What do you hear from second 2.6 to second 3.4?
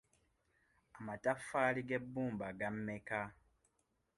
mmeka?